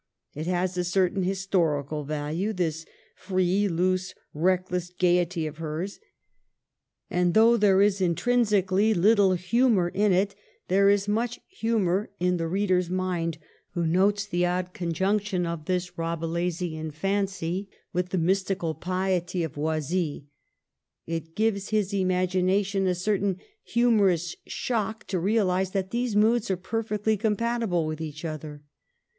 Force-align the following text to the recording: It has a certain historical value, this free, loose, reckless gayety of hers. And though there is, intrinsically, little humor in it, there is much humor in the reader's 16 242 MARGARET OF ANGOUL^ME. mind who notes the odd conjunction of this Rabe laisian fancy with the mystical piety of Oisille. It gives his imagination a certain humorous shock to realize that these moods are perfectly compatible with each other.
It 0.33 0.47
has 0.47 0.75
a 0.79 0.83
certain 0.83 1.21
historical 1.21 2.03
value, 2.03 2.53
this 2.53 2.87
free, 3.15 3.67
loose, 3.67 4.15
reckless 4.33 4.89
gayety 4.89 5.45
of 5.45 5.59
hers. 5.59 5.99
And 7.11 7.35
though 7.35 7.55
there 7.55 7.83
is, 7.83 8.01
intrinsically, 8.01 8.95
little 8.95 9.33
humor 9.33 9.89
in 9.89 10.11
it, 10.11 10.33
there 10.69 10.89
is 10.89 11.07
much 11.07 11.39
humor 11.45 12.09
in 12.19 12.37
the 12.37 12.47
reader's 12.47 12.85
16 12.85 12.97
242 12.97 13.37
MARGARET 13.37 13.37
OF 13.37 13.41
ANGOUL^ME. 13.43 13.45
mind 13.45 13.45
who 13.73 13.99
notes 13.99 14.25
the 14.25 14.43
odd 14.47 14.73
conjunction 14.73 15.45
of 15.45 15.65
this 15.65 15.91
Rabe 15.91 16.23
laisian 16.23 16.91
fancy 16.91 17.69
with 17.93 18.09
the 18.09 18.17
mystical 18.17 18.73
piety 18.73 19.43
of 19.43 19.53
Oisille. 19.55 20.23
It 21.05 21.35
gives 21.35 21.69
his 21.69 21.93
imagination 21.93 22.87
a 22.87 22.95
certain 22.95 23.39
humorous 23.63 24.35
shock 24.47 25.03
to 25.05 25.19
realize 25.19 25.69
that 25.73 25.91
these 25.91 26.15
moods 26.15 26.49
are 26.49 26.57
perfectly 26.57 27.17
compatible 27.17 27.85
with 27.85 28.01
each 28.01 28.25
other. 28.25 28.63